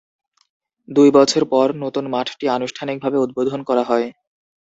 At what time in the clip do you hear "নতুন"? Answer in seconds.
1.83-2.05